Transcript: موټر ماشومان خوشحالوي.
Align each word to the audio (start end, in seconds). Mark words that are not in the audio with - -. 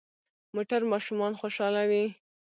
موټر 0.55 0.81
ماشومان 0.91 1.33
خوشحالوي. 1.39 2.05